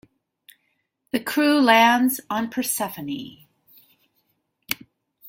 [1.11, 3.45] The crew lands on Persephone.